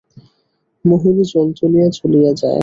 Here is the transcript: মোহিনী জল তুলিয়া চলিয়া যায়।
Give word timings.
মোহিনী 0.85 1.23
জল 1.31 1.47
তুলিয়া 1.57 1.87
চলিয়া 1.97 2.31
যায়। 2.41 2.59